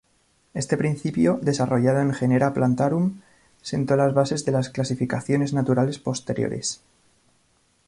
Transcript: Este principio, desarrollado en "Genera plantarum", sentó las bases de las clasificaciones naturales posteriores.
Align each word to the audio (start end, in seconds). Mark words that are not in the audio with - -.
Este 0.55 0.77
principio, 0.77 1.37
desarrollado 1.43 1.99
en 1.99 2.11
"Genera 2.15 2.55
plantarum", 2.55 3.21
sentó 3.61 3.95
las 3.95 4.15
bases 4.15 4.43
de 4.45 4.51
las 4.51 4.71
clasificaciones 4.71 5.53
naturales 5.53 5.99
posteriores. 5.99 6.81